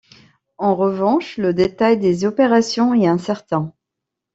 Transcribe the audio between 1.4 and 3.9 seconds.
détail des opérations est incertain.